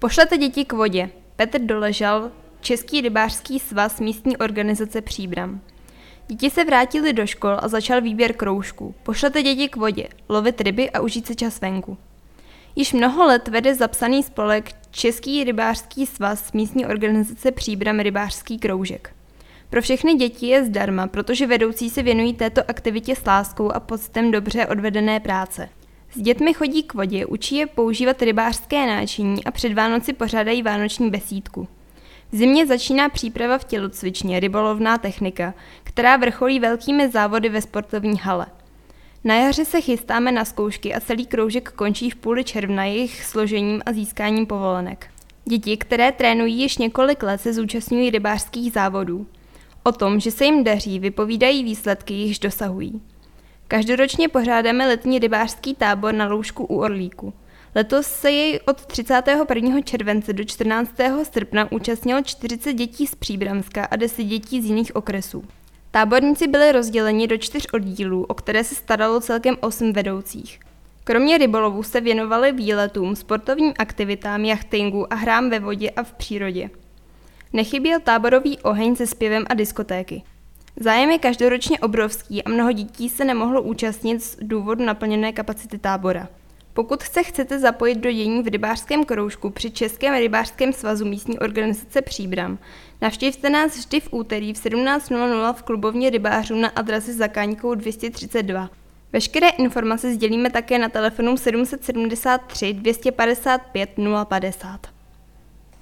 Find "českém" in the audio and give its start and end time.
89.70-90.14